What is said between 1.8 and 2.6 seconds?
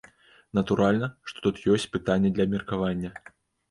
пытанне для